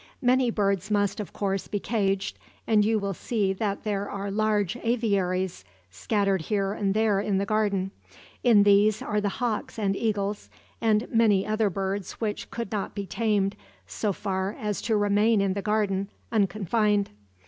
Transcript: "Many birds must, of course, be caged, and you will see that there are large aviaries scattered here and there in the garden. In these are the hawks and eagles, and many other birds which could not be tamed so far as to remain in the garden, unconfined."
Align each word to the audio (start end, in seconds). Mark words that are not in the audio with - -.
"Many 0.23 0.49
birds 0.49 0.89
must, 0.89 1.19
of 1.19 1.31
course, 1.31 1.67
be 1.67 1.79
caged, 1.79 2.39
and 2.65 2.83
you 2.83 2.97
will 2.97 3.13
see 3.13 3.53
that 3.53 3.83
there 3.83 4.09
are 4.09 4.31
large 4.31 4.75
aviaries 4.77 5.63
scattered 5.91 6.41
here 6.41 6.71
and 6.73 6.95
there 6.95 7.19
in 7.19 7.37
the 7.37 7.45
garden. 7.45 7.91
In 8.43 8.63
these 8.63 9.03
are 9.03 9.21
the 9.21 9.29
hawks 9.29 9.77
and 9.77 9.95
eagles, 9.95 10.49
and 10.81 11.07
many 11.13 11.45
other 11.45 11.69
birds 11.69 12.13
which 12.13 12.49
could 12.49 12.71
not 12.71 12.95
be 12.95 13.05
tamed 13.05 13.55
so 13.85 14.11
far 14.11 14.55
as 14.59 14.81
to 14.81 14.97
remain 14.97 15.39
in 15.39 15.53
the 15.53 15.61
garden, 15.61 16.09
unconfined." 16.31 17.11